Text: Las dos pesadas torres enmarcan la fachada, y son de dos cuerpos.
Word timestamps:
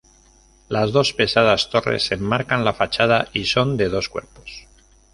Las 0.67 0.93
dos 0.93 1.13
pesadas 1.13 1.69
torres 1.69 2.11
enmarcan 2.11 2.65
la 2.65 2.73
fachada, 2.73 3.27
y 3.33 3.45
son 3.45 3.77
de 3.77 3.87
dos 3.89 4.09
cuerpos. 4.09 4.65